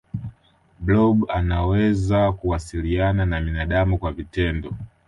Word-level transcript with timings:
blob 0.79 1.29
anawezo 1.31 2.33
kuwasiliana 2.33 3.25
na 3.25 3.41
binadamu 3.41 3.97
kwa 3.97 4.11
vitendo 4.11 4.73